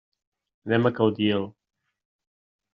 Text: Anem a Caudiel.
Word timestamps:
Anem 0.69 0.89
a 0.89 0.93
Caudiel. 1.01 1.47